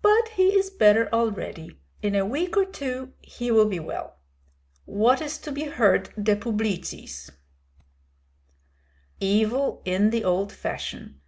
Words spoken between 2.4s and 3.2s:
or two